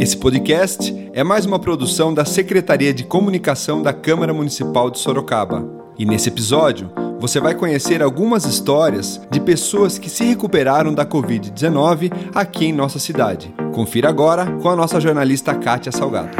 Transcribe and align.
Esse 0.00 0.16
podcast 0.16 1.10
é 1.12 1.22
mais 1.22 1.44
uma 1.44 1.58
produção 1.58 2.14
da 2.14 2.24
Secretaria 2.24 2.90
de 2.90 3.04
Comunicação 3.04 3.82
da 3.82 3.92
Câmara 3.92 4.32
Municipal 4.32 4.90
de 4.90 4.98
Sorocaba. 4.98 5.62
E 5.98 6.06
nesse 6.06 6.30
episódio, 6.30 6.90
você 7.18 7.38
vai 7.38 7.54
conhecer 7.54 8.02
algumas 8.02 8.46
histórias 8.46 9.20
de 9.30 9.38
pessoas 9.38 9.98
que 9.98 10.08
se 10.08 10.24
recuperaram 10.24 10.94
da 10.94 11.04
Covid-19 11.04 12.10
aqui 12.34 12.64
em 12.64 12.72
nossa 12.72 12.98
cidade. 12.98 13.54
Confira 13.74 14.08
agora 14.08 14.50
com 14.62 14.70
a 14.70 14.74
nossa 14.74 14.98
jornalista 14.98 15.54
Kátia 15.54 15.92
Salgado. 15.92 16.30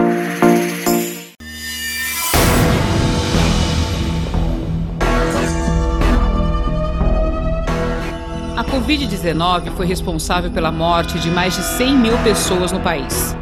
A 8.56 8.64
Covid-19 8.64 9.76
foi 9.76 9.84
responsável 9.84 10.50
pela 10.50 10.72
morte 10.72 11.18
de 11.18 11.30
mais 11.30 11.54
de 11.54 11.62
100 11.62 11.98
mil 11.98 12.16
pessoas 12.24 12.72
no 12.72 12.80
país. 12.80 13.38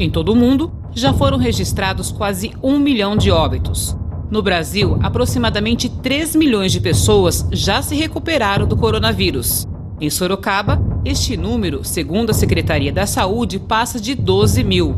Em 0.00 0.08
todo 0.08 0.32
o 0.32 0.34
mundo, 0.34 0.72
já 0.94 1.12
foram 1.12 1.36
registrados 1.36 2.10
quase 2.10 2.52
um 2.62 2.78
milhão 2.78 3.18
de 3.18 3.30
óbitos. 3.30 3.94
No 4.30 4.40
Brasil, 4.42 4.98
aproximadamente 5.02 5.90
3 5.90 6.36
milhões 6.36 6.72
de 6.72 6.80
pessoas 6.80 7.46
já 7.52 7.82
se 7.82 7.94
recuperaram 7.94 8.66
do 8.66 8.78
coronavírus. 8.78 9.68
Em 10.00 10.08
Sorocaba, 10.08 10.80
este 11.04 11.36
número, 11.36 11.84
segundo 11.84 12.30
a 12.30 12.32
Secretaria 12.32 12.90
da 12.90 13.06
Saúde, 13.06 13.58
passa 13.58 14.00
de 14.00 14.14
12 14.14 14.64
mil. 14.64 14.96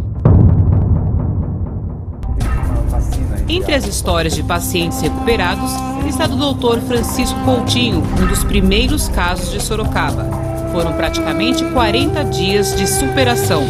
Entre 3.48 3.74
as 3.74 3.88
histórias 3.88 4.36
de 4.36 4.44
pacientes 4.44 5.00
recuperados 5.00 5.72
está 6.06 6.28
do 6.28 6.36
Dr. 6.54 6.78
Francisco 6.78 7.40
Coutinho, 7.44 8.04
um 8.22 8.26
dos 8.28 8.44
primeiros 8.44 9.08
casos 9.08 9.50
de 9.50 9.60
Sorocaba. 9.60 10.30
Foram 10.70 10.92
praticamente 10.92 11.64
40 11.72 12.22
dias 12.26 12.76
de 12.76 12.86
superação. 12.86 13.64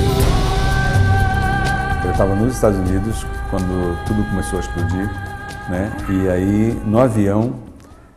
Eu 2.12 2.14
estava 2.14 2.34
nos 2.34 2.54
Estados 2.54 2.78
Unidos 2.78 3.26
quando 3.48 3.96
tudo 4.06 4.22
começou 4.28 4.58
a 4.58 4.60
explodir, 4.60 5.10
né? 5.70 5.90
E 6.10 6.28
aí 6.28 6.82
no 6.84 6.98
avião 6.98 7.54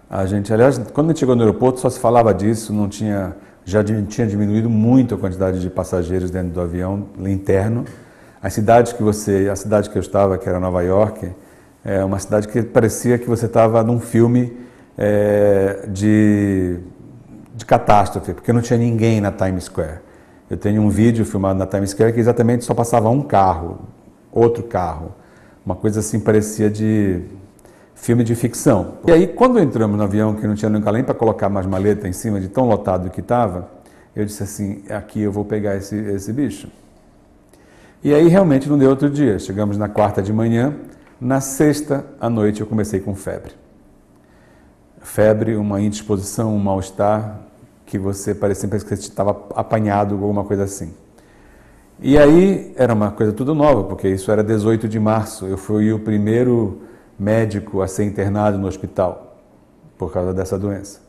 a 0.10 0.26
gente, 0.26 0.54
aliás, 0.54 0.78
quando 0.92 1.08
a 1.08 1.10
gente 1.12 1.22
chegou 1.22 1.34
no 1.34 1.42
aeroporto 1.42 1.80
só 1.80 1.90
se 1.90 1.98
falava 1.98 2.34
disso, 2.34 2.74
não 2.74 2.90
tinha, 2.90 3.38
já 3.64 3.82
tinha 3.82 4.28
diminuído 4.28 4.70
muito 4.70 5.16
a 5.16 5.18
quantidade 5.18 5.62
de 5.62 5.70
passageiros 5.70 6.30
dentro 6.30 6.50
do 6.50 6.60
avião 6.60 7.08
interno. 7.20 7.86
A 8.44 8.50
cidade 8.50 8.94
que 8.96 9.02
você, 9.02 9.48
a 9.50 9.56
cidade 9.56 9.90
que 9.90 9.98
eu 9.98 10.02
estava, 10.02 10.38
que 10.38 10.50
era 10.50 10.60
Nova 10.60 10.84
York, 10.84 11.32
é 11.86 12.04
uma 12.04 12.20
cidade 12.20 12.50
que 12.50 12.64
parecia 12.64 13.18
que 13.18 13.30
você 13.30 13.46
estava 13.46 13.82
num 13.82 14.02
filme 14.02 14.58
é, 14.98 15.86
de, 15.88 16.80
de 17.56 17.66
catástrofe, 17.66 18.34
porque 18.34 18.52
não 18.52 18.60
tinha 18.60 18.78
ninguém 18.78 19.22
na 19.22 19.32
Times 19.32 19.64
Square. 19.64 20.05
Eu 20.50 20.58
tenho 20.58 20.82
um 20.82 20.90
vídeo 20.90 21.26
filmado 21.26 21.58
na 21.58 21.66
Times 21.66 21.90
Square 21.90 22.14
que 22.14 22.20
exatamente 22.20 22.64
só 22.64 22.74
passava 22.74 23.10
um 23.10 23.22
carro, 23.22 23.80
outro 24.32 24.64
carro. 24.64 25.14
Uma 25.66 25.76
coisa 25.76 26.02
assim 26.02 26.20
parecia 26.20 26.70
de 26.70 27.24
filme 27.96 28.24
de 28.24 28.36
ficção. 28.36 29.00
E 29.08 29.12
aí, 29.12 29.26
quando 29.26 29.60
entramos 29.60 29.98
no 29.98 30.04
avião, 30.04 30.36
que 30.36 30.46
não 30.46 30.54
tinha 30.54 30.70
nunca 30.70 30.92
nem 30.92 31.04
para 31.04 31.16
colocar 31.16 31.50
mais 31.50 31.66
maleta 31.66 32.08
em 32.08 32.14
cima 32.14 32.40
de 32.40 32.48
tão 32.48 32.68
lotado 32.68 33.10
que 33.10 33.22
estava, 33.22 33.70
eu 34.16 34.24
disse 34.24 34.44
assim: 34.44 34.84
aqui 34.90 35.22
eu 35.22 35.32
vou 35.32 35.44
pegar 35.44 35.76
esse, 35.76 35.96
esse 35.96 36.32
bicho. 36.32 36.68
E 38.04 38.14
aí 38.14 38.28
realmente 38.28 38.70
não 38.70 38.78
deu 38.78 38.92
outro 38.92 39.10
dia. 39.10 39.40
Chegamos 39.40 39.78
na 39.78 39.90
quarta 39.90 40.22
de 40.22 40.32
manhã, 40.32 40.76
na 41.20 41.42
sexta 41.42 42.06
à 42.20 42.30
noite 42.30 42.62
eu 42.62 42.68
comecei 42.68 43.00
com 43.00 43.16
febre. 43.16 43.54
Febre, 45.02 45.56
uma 45.56 45.82
indisposição, 45.82 46.56
um 46.56 46.60
mal-estar, 46.60 47.40
que 47.86 48.00
você 48.00 48.34
parecia 48.34 48.68
que 48.68 48.80
você 48.80 48.94
estava 48.96 49.32
apanhado, 49.56 50.16
alguma 50.16 50.44
coisa 50.44 50.64
assim. 50.64 50.94
E 52.00 52.18
aí 52.18 52.74
era 52.76 52.94
uma 52.94 53.12
coisa 53.12 53.32
tudo 53.32 53.56
nova, 53.56 53.84
porque 53.84 54.08
isso 54.08 54.32
era 54.32 54.44
18 54.44 54.88
de 54.88 55.00
março. 55.00 55.46
Eu 55.46 55.58
fui 55.58 55.94
o 55.94 56.00
primeiro 56.00 56.82
médico 57.18 57.82
a 57.82 57.88
ser 57.88 58.04
internado 58.04 58.58
no 58.58 58.68
hospital 58.68 59.38
por 59.98 60.12
causa 60.12 60.34
dessa 60.34 60.60
doença. 60.60 61.06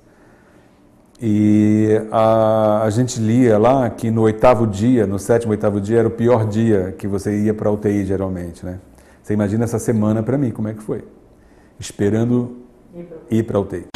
E 1.21 1.89
a, 2.12 2.83
a 2.83 2.91
gente 2.91 3.19
lia 3.19 3.59
lá 3.59 3.89
que 3.89 4.11
no 4.11 4.22
oitavo 4.22 4.67
dia, 4.67 5.06
no 5.06 5.19
sétimo, 5.19 5.53
oitavo 5.53 5.81
dia, 5.81 6.01
era 6.01 6.09
o 6.09 6.11
pior 6.11 6.47
dia 6.47 6.95
que 6.97 7.09
você 7.09 7.37
ia 7.45 7.55
para 7.55 7.71
a 7.71 7.72
UTI 7.72 8.05
geralmente, 8.05 8.65
né? 8.65 8.78
Você 9.22 9.33
imagina 9.33 9.65
essa 9.65 9.78
semana 9.78 10.22
para 10.22 10.39
mim, 10.39 10.51
como 10.51 10.69
é 10.69 10.75
que 10.75 10.83
foi? 10.83 11.03
Esperando 11.81 12.59
ir 13.31 13.43
para 13.45 13.56
a 13.56 13.61
UTI. 13.61 13.96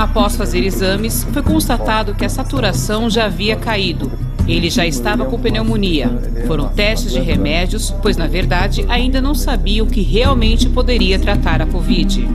Após 0.00 0.34
fazer 0.34 0.64
exames, 0.64 1.24
foi 1.24 1.42
constatado 1.42 2.14
que 2.14 2.24
a 2.24 2.28
saturação 2.30 3.10
já 3.10 3.26
havia 3.26 3.54
caído. 3.54 4.10
Ele 4.48 4.70
já 4.70 4.86
estava 4.86 5.26
com 5.26 5.38
pneumonia. 5.38 6.08
Foram 6.46 6.70
testes 6.70 7.12
de 7.12 7.20
remédios, 7.20 7.90
pois 8.00 8.16
na 8.16 8.26
verdade 8.26 8.82
ainda 8.88 9.20
não 9.20 9.34
sabia 9.34 9.84
o 9.84 9.86
que 9.86 10.00
realmente 10.00 10.70
poderia 10.70 11.18
tratar 11.18 11.60
a 11.60 11.66
Covid. 11.66 12.26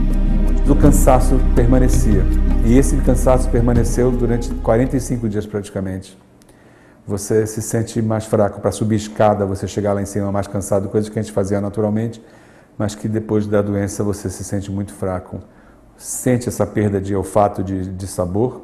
O 0.68 0.76
cansaço 0.76 1.40
permanecia. 1.56 2.24
E 2.64 2.78
esse 2.78 2.98
cansaço 2.98 3.50
permaneceu 3.50 4.12
durante 4.12 4.48
45 4.48 5.28
dias 5.28 5.44
praticamente. 5.44 6.16
Você 7.04 7.48
se 7.48 7.60
sente 7.60 8.00
mais 8.00 8.26
fraco 8.26 8.60
para 8.60 8.70
subir 8.70 8.94
escada, 8.94 9.44
você 9.44 9.66
chegar 9.66 9.92
lá 9.92 10.00
em 10.00 10.06
cima 10.06 10.30
mais 10.30 10.46
cansado, 10.46 10.88
coisa 10.88 11.10
que 11.10 11.18
a 11.18 11.22
gente 11.22 11.32
fazia 11.32 11.60
naturalmente, 11.60 12.22
mas 12.78 12.94
que 12.94 13.08
depois 13.08 13.44
da 13.44 13.60
doença 13.60 14.04
você 14.04 14.30
se 14.30 14.44
sente 14.44 14.70
muito 14.70 14.94
fraco 14.94 15.40
sente 15.96 16.48
essa 16.48 16.66
perda 16.66 17.00
de 17.00 17.14
olfato, 17.14 17.62
de, 17.62 17.86
de 17.92 18.06
sabor. 18.06 18.62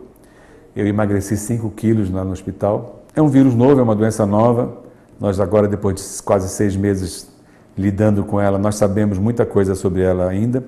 Eu 0.75 0.87
emagreci 0.87 1.37
5 1.37 1.70
quilos 1.70 2.10
lá 2.10 2.25
no 2.25 2.32
hospital. 2.32 3.03
É 3.15 3.20
um 3.20 3.28
vírus 3.28 3.54
novo, 3.54 3.81
é 3.81 3.82
uma 3.82 3.94
doença 3.94 4.25
nova. 4.25 4.78
Nós 5.20 5.38
agora, 5.38 5.69
depois 5.69 5.97
de 5.97 6.22
quase 6.22 6.48
seis 6.48 6.75
meses 6.75 7.28
lidando 7.76 8.25
com 8.25 8.41
ela, 8.41 8.59
nós 8.59 8.75
sabemos 8.75 9.19
muita 9.19 9.47
coisa 9.47 9.75
sobre 9.75 10.03
ela 10.03 10.28
ainda, 10.28 10.65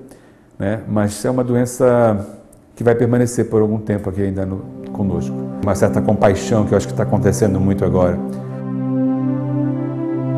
né? 0.59 0.83
mas 0.89 1.25
é 1.25 1.31
uma 1.31 1.45
doença 1.45 2.27
que 2.75 2.83
vai 2.83 2.95
permanecer 2.95 3.49
por 3.49 3.61
algum 3.61 3.79
tempo 3.79 4.09
aqui 4.09 4.23
ainda 4.23 4.47
no, 4.47 4.59
conosco. 4.93 5.35
Uma 5.63 5.75
certa 5.75 6.01
compaixão 6.01 6.65
que 6.65 6.73
eu 6.73 6.77
acho 6.77 6.87
que 6.87 6.93
está 6.93 7.03
acontecendo 7.03 7.61
muito 7.61 7.85
agora. 7.85 8.19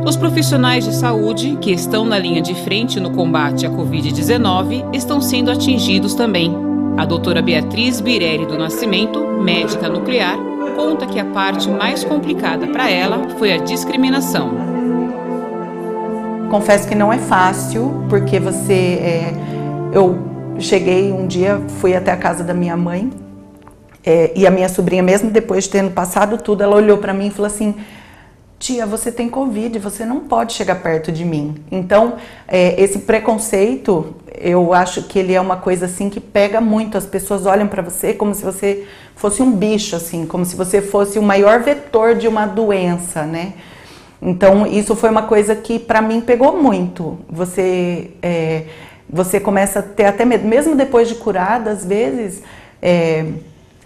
Os 0.07 0.15
profissionais 0.15 0.85
de 0.85 0.95
saúde 0.95 1.59
que 1.61 1.73
estão 1.73 2.05
na 2.05 2.17
linha 2.17 2.41
de 2.41 2.55
frente 2.55 3.01
no 3.01 3.11
combate 3.11 3.67
à 3.67 3.71
Covid-19 3.71 4.95
estão 4.95 5.21
sendo 5.21 5.51
atingidos 5.51 6.15
também. 6.15 6.55
A 6.97 7.05
doutora 7.05 7.43
Beatriz 7.43 8.01
Birelli 8.01 8.47
do 8.47 8.57
Nascimento, 8.57 9.19
médica 9.43 9.89
nuclear, 9.89 10.39
conta 10.77 11.07
que 11.07 11.19
a 11.19 11.25
parte 11.25 11.69
mais 11.69 12.05
complicada 12.05 12.69
para 12.69 12.89
ela 12.89 13.31
foi 13.37 13.53
a 13.53 13.57
discriminação. 13.57 14.53
Confesso 16.51 16.87
que 16.87 16.95
não 16.95 17.13
é 17.13 17.19
fácil, 17.19 18.07
porque 18.09 18.39
você. 18.39 18.73
É, 18.73 19.33
eu 19.93 20.17
cheguei 20.61 21.13
um 21.13 21.27
dia, 21.27 21.61
fui 21.81 21.97
até 21.97 22.13
a 22.13 22.17
casa 22.17 22.45
da 22.45 22.55
minha 22.55 22.77
mãe, 22.77 23.11
é, 24.05 24.31
e 24.37 24.47
a 24.47 24.53
minha 24.53 24.69
sobrinha, 24.69 25.03
mesmo 25.03 25.31
depois 25.31 25.65
de 25.65 25.71
tendo 25.71 25.91
passado 25.91 26.39
tudo, 26.39 26.63
ela 26.63 26.77
olhou 26.77 26.99
para 26.99 27.13
mim 27.13 27.27
e 27.27 27.31
falou 27.31 27.49
assim: 27.49 27.75
tia, 28.59 28.87
você 28.87 29.13
tem 29.13 29.29
Covid, 29.29 29.79
você 29.79 30.05
não 30.05 30.21
pode 30.21 30.53
chegar 30.53 30.77
perto 30.77 31.13
de 31.13 31.25
mim. 31.25 31.57
Então, 31.71 32.17
é, 32.49 32.81
esse 32.81 33.01
preconceito, 33.01 34.15
eu 34.35 34.73
acho 34.73 35.03
que 35.05 35.19
ele 35.19 35.35
é 35.35 35.41
uma 35.41 35.57
coisa 35.57 35.87
assim 35.87 36.09
que 36.09 36.21
pega 36.21 36.61
muito. 36.61 36.97
As 36.97 37.07
pessoas 37.07 37.47
olham 37.47 37.69
para 37.69 37.83
você 37.83 38.15
como 38.15 38.35
se 38.35 38.45
você 38.45 38.87
fosse 39.15 39.43
um 39.43 39.53
bicho, 39.53 39.97
assim, 39.97 40.27
como 40.27 40.45
se 40.45 40.57
você 40.57 40.81
fosse 40.81 41.19
o 41.19 41.23
maior 41.23 41.61
vetor 41.61 42.15
de 42.15 42.29
uma 42.29 42.47
doença, 42.47 43.25
né? 43.25 43.55
Então, 44.21 44.67
isso 44.67 44.97
foi 44.97 45.11
uma 45.11 45.23
coisa 45.23 45.55
que 45.55 45.79
para 45.79 46.01
mim 46.01 46.21
pegou 46.21 46.61
muito. 46.61 47.19
Você, 47.29 48.11
é, 48.23 48.65
você 49.09 49.39
começa 49.39 49.81
a 49.81 49.83
ter 49.83 50.05
até 50.05 50.25
medo, 50.25 50.47
mesmo 50.47 50.75
depois 50.75 51.09
de 51.09 51.17
curada, 51.17 51.71
às 51.71 51.85
vezes. 51.85 52.43
É, 52.81 53.27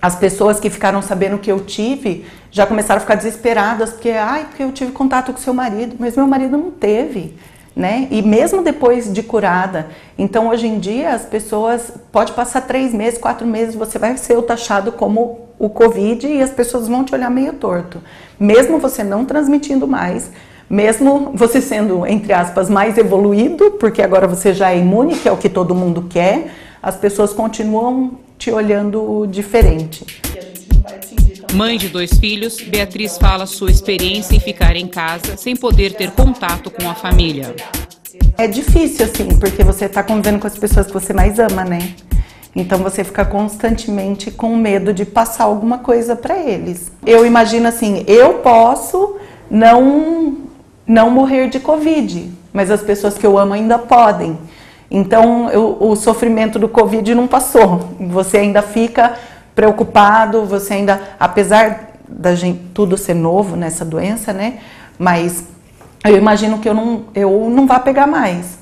as 0.01 0.17
pessoas 0.17 0.59
que 0.59 0.71
ficaram 0.71 1.03
sabendo 1.03 1.39
que 1.39 1.51
eu 1.51 1.61
tive 1.61 2.25
já 2.51 2.67
começaram 2.67 2.99
a 2.99 3.01
ficar 3.01 3.17
desesperadas 3.17 3.91
porque, 3.91 4.11
ai, 4.11 4.47
porque 4.47 4.63
eu 4.63 4.73
tive 4.73 4.93
contato 4.93 5.33
com 5.33 5.39
seu 5.39 5.53
marido, 5.53 5.97
mas 5.99 6.17
meu 6.17 6.27
marido 6.27 6.57
não 6.57 6.71
teve, 6.71 7.35
né? 7.77 8.09
E 8.11 8.23
mesmo 8.23 8.63
depois 8.63 9.13
de 9.13 9.23
curada, 9.23 9.89
então 10.19 10.49
hoje 10.49 10.67
em 10.67 10.79
dia 10.79 11.15
as 11.15 11.25
pessoas 11.25 11.93
pode 12.11 12.33
passar 12.33 12.63
três 12.63 12.95
meses, 12.95 13.19
quatro 13.19 13.47
meses, 13.47 13.75
você 13.75 13.99
vai 13.99 14.17
ser 14.17 14.41
taxado 14.43 14.93
como 14.93 15.51
o 15.59 15.69
Covid 15.69 16.27
e 16.27 16.43
as 16.43 16.51
pessoas 16.51 16.89
vão 16.89 17.05
te 17.05 17.15
olhar 17.15 17.31
meio 17.31 17.53
torto, 17.53 18.01
mesmo 18.39 18.79
você 18.79 19.05
não 19.05 19.25
transmitindo 19.25 19.87
mais. 19.87 20.31
Mesmo 20.71 21.33
você 21.35 21.61
sendo, 21.61 22.07
entre 22.07 22.33
aspas, 22.33 22.71
mais 22.71 22.97
evoluído, 22.97 23.73
porque 23.73 24.01
agora 24.01 24.29
você 24.29 24.55
já 24.55 24.71
é 24.71 24.79
imune, 24.79 25.17
que 25.17 25.29
é 25.29 25.33
o 25.33 25.37
que 25.37 25.49
todo 25.49 25.75
mundo 25.75 26.07
quer, 26.09 26.53
as 26.81 26.95
pessoas 26.95 27.33
continuam 27.33 28.21
te 28.41 28.51
olhando 28.51 29.27
diferente. 29.27 30.03
Mãe 31.53 31.77
de 31.77 31.91
dois 31.91 32.15
filhos, 32.15 32.59
Beatriz 32.59 33.19
fala 33.19 33.45
sua 33.45 33.71
experiência 33.71 34.35
em 34.35 34.41
ficar 34.41 34.77
em 34.77 34.87
casa 34.87 35.37
sem 35.37 35.55
poder 35.55 35.93
ter 35.93 36.11
contato 36.13 36.71
com 36.71 36.89
a 36.89 36.95
família. 36.95 37.55
É 38.39 38.47
difícil, 38.47 39.05
assim, 39.05 39.39
porque 39.39 39.63
você 39.63 39.85
está 39.85 40.03
convivendo 40.03 40.39
com 40.39 40.47
as 40.47 40.57
pessoas 40.57 40.87
que 40.87 40.93
você 40.95 41.13
mais 41.13 41.39
ama, 41.39 41.67
né? 41.67 41.95
Então 42.57 42.79
você 42.79 43.05
fica 43.05 43.27
constantemente 43.27 44.31
com 44.31 44.57
medo 44.57 44.95
de 44.95 45.05
passar 45.05 45.45
alguma 45.45 45.77
coisa 45.77 46.17
para 46.17 46.39
eles. 46.39 46.91
Eu 47.05 47.27
imagino 47.27 47.69
assim, 47.69 48.05
eu 48.07 48.35
posso 48.39 49.17
não 49.51 50.39
não 50.87 51.11
morrer 51.11 51.51
de 51.51 51.61
covid, 51.61 52.33
mas 52.55 52.71
as 52.71 52.83
pessoas 52.83 53.19
que 53.19 53.27
eu 53.27 53.37
amo 53.37 53.53
ainda 53.53 53.79
podem. 53.79 54.39
Então 54.91 55.49
eu, 55.51 55.77
o 55.79 55.95
sofrimento 55.95 56.59
do 56.59 56.69
covid 56.69 57.15
não 57.15 57.29
passou. 57.29 57.91
Você 58.01 58.39
ainda 58.39 58.61
fica 58.61 59.15
preocupado, 59.55 60.45
você 60.45 60.75
ainda, 60.75 61.01
apesar 61.19 61.91
da 62.09 62.35
gente 62.35 62.61
tudo 62.75 62.99
ser 62.99 63.15
novo 63.15 63.55
nessa 63.55 63.85
doença, 63.85 64.33
né? 64.33 64.59
Mas 64.99 65.45
eu 66.05 66.17
imagino 66.17 66.59
que 66.59 66.69
eu 66.69 66.75
não 66.75 67.05
eu 67.15 67.49
não 67.51 67.67
vá 67.67 67.79
pegar 67.79 68.07
mais. 68.07 68.59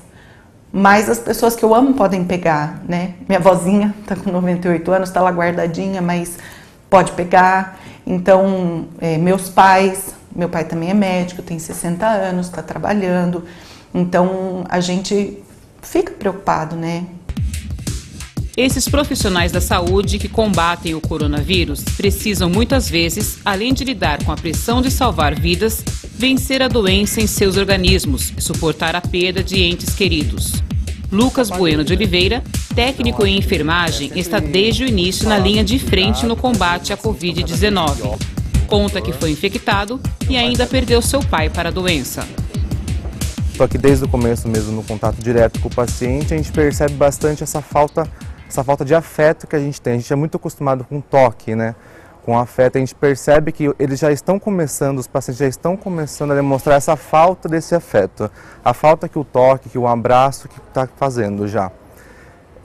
Mas 0.71 1.09
as 1.09 1.17
pessoas 1.17 1.55
que 1.55 1.65
eu 1.65 1.73
amo 1.73 1.95
podem 1.95 2.23
pegar, 2.23 2.79
né? 2.87 3.13
Minha 3.27 3.39
vozinha 3.39 3.95
está 4.01 4.15
com 4.15 4.31
98 4.31 4.91
anos, 4.91 5.09
está 5.09 5.19
lá 5.19 5.31
guardadinha, 5.31 5.99
mas 5.99 6.37
pode 6.89 7.11
pegar. 7.13 7.79
Então, 8.05 8.85
é, 9.01 9.17
meus 9.17 9.49
pais, 9.49 10.13
meu 10.35 10.47
pai 10.47 10.63
também 10.65 10.91
é 10.91 10.93
médico, 10.93 11.41
tem 11.41 11.57
60 11.57 12.05
anos, 12.05 12.47
está 12.47 12.61
trabalhando. 12.61 13.43
Então, 13.93 14.63
a 14.69 14.79
gente 14.79 15.43
fica 15.81 16.11
preocupado, 16.13 16.75
né? 16.75 17.05
Esses 18.57 18.89
profissionais 18.89 19.53
da 19.53 19.61
saúde 19.61 20.19
que 20.19 20.27
combatem 20.27 20.93
o 20.93 20.99
coronavírus 20.99 21.81
precisam 21.95 22.49
muitas 22.49 22.89
vezes, 22.89 23.39
além 23.45 23.73
de 23.73 23.85
lidar 23.85 24.21
com 24.25 24.33
a 24.33 24.35
pressão 24.35 24.81
de 24.81 24.91
salvar 24.91 25.33
vidas, 25.39 25.81
vencer 26.13 26.61
a 26.61 26.67
doença 26.67 27.21
em 27.21 27.27
seus 27.27 27.55
organismos 27.55 28.33
e 28.37 28.41
suportar 28.41 28.97
a 28.97 29.01
perda 29.01 29.41
de 29.41 29.61
entes 29.63 29.95
queridos. 29.95 30.61
Lucas 31.09 31.49
Bueno 31.49 31.85
de 31.85 31.93
Oliveira, 31.93 32.43
técnico 32.75 33.25
em 33.25 33.37
enfermagem, 33.37 34.11
está 34.15 34.39
desde 34.39 34.83
o 34.83 34.87
início 34.87 35.27
na 35.27 35.39
linha 35.39 35.63
de 35.63 35.79
frente 35.79 36.25
no 36.25 36.35
combate 36.35 36.91
à 36.91 36.97
Covid-19. 36.97 38.19
Conta 38.67 39.01
que 39.01 39.13
foi 39.13 39.31
infectado 39.31 40.01
e 40.29 40.35
ainda 40.35 40.67
perdeu 40.67 41.01
seu 41.01 41.21
pai 41.21 41.49
para 41.49 41.69
a 41.69 41.71
doença. 41.71 42.27
Estou 43.59 43.65
aqui 43.65 43.77
desde 43.77 44.05
o 44.05 44.07
começo 44.07 44.47
mesmo 44.47 44.71
no 44.71 44.81
contato 44.81 45.17
direto 45.17 45.59
com 45.59 45.67
o 45.67 45.75
paciente, 45.75 46.33
a 46.33 46.37
gente 46.37 46.49
percebe 46.49 46.93
bastante 46.93 47.43
essa 47.43 47.61
falta, 47.61 48.07
essa 48.47 48.63
falta 48.63 48.85
de 48.85 48.95
afeto 48.95 49.45
que 49.45 49.53
a 49.53 49.59
gente 49.59 49.81
tem. 49.81 49.95
A 49.95 49.97
gente 49.97 50.13
é 50.13 50.15
muito 50.15 50.37
acostumado 50.37 50.85
com 50.85 51.01
toque, 51.01 51.53
né? 51.53 51.75
com 52.23 52.39
afeto, 52.39 52.77
a 52.77 52.79
gente 52.79 52.95
percebe 52.95 53.51
que 53.51 53.69
eles 53.77 53.99
já 53.99 54.13
estão 54.13 54.39
começando, 54.39 54.99
os 54.99 55.07
pacientes 55.07 55.39
já 55.39 55.45
estão 55.45 55.75
começando 55.75 56.31
a 56.31 56.35
demonstrar 56.35 56.77
essa 56.77 56.95
falta 56.95 57.49
desse 57.49 57.75
afeto, 57.75 58.31
a 58.63 58.73
falta 58.73 59.09
que 59.09 59.19
o 59.19 59.25
toque, 59.25 59.67
que 59.67 59.77
o 59.77 59.85
abraço 59.85 60.47
que 60.47 60.57
está 60.57 60.87
fazendo 60.95 61.45
já. 61.45 61.69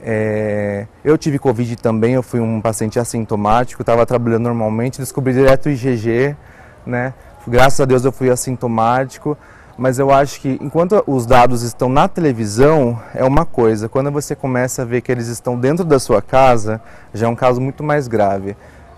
É, 0.01 0.87
eu 1.03 1.17
tive 1.17 1.37
Covid 1.37 1.75
também, 1.75 2.13
eu 2.13 2.23
fui 2.23 2.39
um 2.39 2.61
paciente 2.61 2.97
assintomático, 2.97 3.81
estava 3.81 4.05
trabalhando 4.05 4.43
normalmente, 4.43 4.99
descobri 4.99 5.33
direto 5.33 5.65
o 5.65 5.69
IgG, 5.69 6.37
né? 6.85 7.13
Graças 7.45 7.81
a 7.81 7.85
Deus 7.85 8.05
eu 8.05 8.13
fui 8.13 8.29
assintomático, 8.29 9.37
mas 9.77 9.99
eu 9.99 10.11
acho 10.11 10.39
que 10.39 10.57
enquanto 10.61 11.03
os 11.05 11.25
dados 11.25 11.61
estão 11.61 11.89
na 11.89 12.07
televisão, 12.07 12.99
é 13.13 13.23
uma 13.23 13.45
coisa, 13.45 13.89
quando 13.89 14.11
você 14.11 14.35
começa 14.35 14.83
a 14.83 14.85
ver 14.85 15.01
que 15.01 15.11
eles 15.11 15.27
estão 15.27 15.59
dentro 15.59 15.83
da 15.83 15.99
sua 15.99 16.21
casa, 16.21 16.81
já 17.13 17.27
é 17.27 17.29
um 17.29 17.35
caso 17.35 17.59
muito 17.59 17.83
mais 17.83 18.07
grave. 18.07 18.55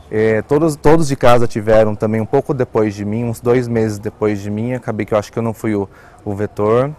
É, 0.09 0.41
todos, 0.43 0.75
todos 0.75 1.07
de 1.07 1.15
casa 1.15 1.47
tiveram 1.47 1.95
também 1.95 2.21
um 2.21 2.25
pouco 2.25 2.53
depois 2.53 2.93
de 2.95 3.03
mim, 3.03 3.25
uns 3.25 3.41
dois 3.41 3.67
meses 3.67 3.99
depois 3.99 4.39
de 4.39 4.49
mim. 4.49 4.73
Acabei 4.73 5.05
que 5.05 5.13
eu 5.13 5.17
acho 5.17 5.31
que 5.31 5.39
eu 5.39 5.43
não 5.43 5.53
fui 5.53 5.75
o, 5.75 5.89
o 6.23 6.33
vetor. 6.33 6.91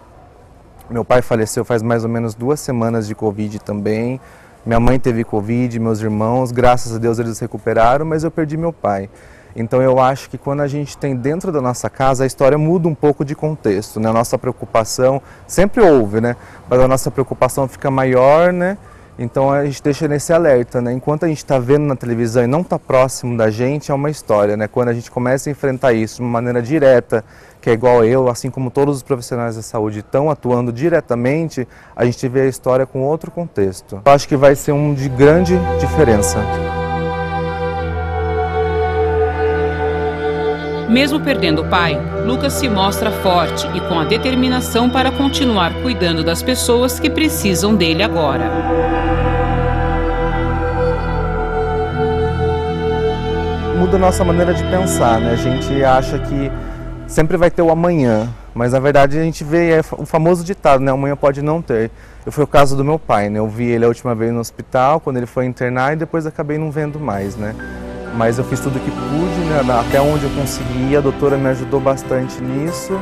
Meu 0.89 1.05
pai 1.05 1.21
faleceu 1.21 1.63
faz 1.63 1.81
mais 1.81 2.03
ou 2.03 2.09
menos 2.09 2.35
duas 2.35 2.59
semanas 2.59 3.07
de 3.07 3.15
Covid 3.15 3.59
também. 3.59 4.19
Minha 4.65 4.79
mãe 4.79 4.99
teve 4.99 5.23
Covid, 5.23 5.79
meus 5.79 6.01
irmãos, 6.01 6.51
graças 6.51 6.93
a 6.93 6.99
Deus 6.99 7.17
eles 7.17 7.39
recuperaram, 7.39 8.05
mas 8.05 8.23
eu 8.23 8.29
perdi 8.29 8.57
meu 8.57 8.73
pai. 8.73 9.09
Então 9.55 9.81
eu 9.81 9.99
acho 9.99 10.29
que 10.29 10.37
quando 10.37 10.61
a 10.61 10.67
gente 10.67 10.97
tem 10.97 11.15
dentro 11.15 11.51
da 11.51 11.61
nossa 11.61 11.89
casa, 11.89 12.23
a 12.23 12.27
história 12.27 12.57
muda 12.57 12.87
um 12.87 12.95
pouco 12.95 13.25
de 13.25 13.35
contexto, 13.35 13.99
né? 13.99 14.09
A 14.09 14.13
nossa 14.13 14.37
preocupação 14.37 15.21
sempre 15.47 15.81
houve, 15.81 16.21
né? 16.21 16.35
Mas 16.69 16.79
a 16.79 16.87
nossa 16.87 17.09
preocupação 17.09 17.67
fica 17.67 17.89
maior, 17.89 18.53
né? 18.53 18.77
Então 19.21 19.51
a 19.51 19.65
gente 19.65 19.83
deixa 19.83 20.07
nesse 20.07 20.31
alerta, 20.31 20.79
né? 20.81 20.93
Enquanto 20.93 21.25
a 21.25 21.27
gente 21.27 21.39
está 21.39 21.59
vendo 21.59 21.83
na 21.83 21.95
televisão 21.95 22.41
e 22.41 22.47
não 22.47 22.61
está 22.61 22.79
próximo 22.79 23.35
da 23.37 23.49
gente, 23.49 23.91
é 23.91 23.93
uma 23.93 24.09
história, 24.09 24.55
né? 24.55 24.65
Quando 24.65 24.87
a 24.87 24.93
gente 24.93 25.11
começa 25.11 25.49
a 25.49 25.51
enfrentar 25.51 25.91
isso 25.91 26.15
de 26.17 26.21
uma 26.21 26.29
maneira 26.29 26.61
direta, 26.61 27.25
que 27.59 27.69
é 27.69 27.73
igual 27.73 28.05
eu, 28.05 28.29
assim 28.29 28.49
como 28.49 28.71
todos 28.71 28.95
os 28.95 29.03
profissionais 29.03 29.57
da 29.57 29.61
saúde 29.61 29.99
estão 29.99 30.31
atuando 30.31 30.71
diretamente, 30.71 31.67
a 31.93 32.05
gente 32.05 32.25
vê 32.29 32.41
a 32.41 32.47
história 32.47 32.85
com 32.85 33.01
outro 33.01 33.29
contexto. 33.29 34.01
Eu 34.05 34.11
acho 34.13 34.25
que 34.25 34.37
vai 34.37 34.55
ser 34.55 34.71
um 34.71 34.93
de 34.93 35.09
grande 35.09 35.59
diferença. 35.81 36.39
Mesmo 40.89 41.19
perdendo 41.19 41.61
o 41.61 41.65
pai, 41.65 42.01
Lucas 42.25 42.53
se 42.53 42.67
mostra 42.67 43.11
forte 43.11 43.67
e 43.75 43.81
com 43.81 43.99
a 43.99 44.05
determinação 44.05 44.89
para 44.89 45.11
continuar 45.11 45.71
cuidando 45.83 46.23
das 46.23 46.41
pessoas 46.41 46.99
que 46.99 47.11
precisam 47.11 47.75
dele 47.75 48.01
agora. 48.01 48.49
Muda 53.77 53.97
a 53.97 53.99
nossa 53.99 54.23
maneira 54.23 54.51
de 54.51 54.63
pensar, 54.63 55.21
né? 55.21 55.33
A 55.33 55.35
gente 55.35 55.83
acha 55.83 56.17
que 56.17 56.51
sempre 57.05 57.37
vai 57.37 57.51
ter 57.51 57.61
o 57.61 57.69
amanhã, 57.69 58.27
mas 58.55 58.73
na 58.73 58.79
verdade 58.79 59.19
a 59.19 59.21
gente 59.21 59.43
vê 59.43 59.69
é 59.69 59.81
o 59.91 60.07
famoso 60.07 60.43
ditado, 60.43 60.83
né? 60.83 60.91
Amanhã 60.91 61.15
pode 61.15 61.43
não 61.43 61.61
ter. 61.61 61.91
Eu 62.25 62.31
foi 62.31 62.43
o 62.43 62.47
caso 62.47 62.75
do 62.75 62.83
meu 62.83 62.97
pai, 62.97 63.29
né? 63.29 63.37
Eu 63.37 63.47
vi 63.47 63.65
ele 63.65 63.85
a 63.85 63.87
última 63.87 64.15
vez 64.15 64.33
no 64.33 64.39
hospital, 64.39 64.99
quando 64.99 65.17
ele 65.17 65.27
foi 65.27 65.45
internar 65.45 65.93
e 65.93 65.95
depois 65.97 66.25
acabei 66.25 66.57
não 66.57 66.71
vendo 66.71 66.99
mais, 66.99 67.35
né? 67.35 67.53
Mas 68.15 68.37
eu 68.37 68.43
fiz 68.43 68.59
tudo 68.59 68.77
o 68.77 68.79
que 68.79 68.91
pude, 68.91 69.49
né, 69.49 69.79
até 69.79 70.01
onde 70.01 70.23
eu 70.23 70.29
consegui, 70.31 70.95
a 70.95 71.01
doutora 71.01 71.37
me 71.37 71.47
ajudou 71.47 71.79
bastante 71.79 72.41
nisso. 72.41 72.93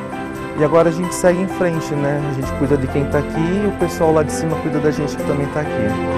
E 0.59 0.63
agora 0.63 0.89
a 0.89 0.92
gente 0.92 1.13
segue 1.13 1.39
em 1.39 1.48
frente, 1.48 1.94
né? 1.94 2.19
A 2.31 2.33
gente 2.33 2.51
cuida 2.54 2.75
de 2.75 2.88
quem 2.88 3.04
está 3.04 3.19
aqui 3.19 3.39
e 3.39 3.68
o 3.68 3.71
pessoal 3.80 4.12
lá 4.12 4.24
de 4.24 4.31
cima 4.31 4.56
cuida 4.57 4.80
da 4.80 4.89
gente 4.89 5.15
que 5.15 5.24
também 5.24 5.45
está 5.45 5.62
aqui. 5.62 6.17